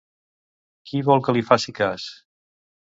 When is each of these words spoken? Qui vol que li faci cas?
Qui 0.91 1.03
vol 1.11 1.23
que 1.29 1.37
li 1.39 1.47
faci 1.53 1.77
cas? 1.85 2.11